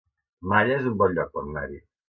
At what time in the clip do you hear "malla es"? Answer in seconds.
0.53-0.89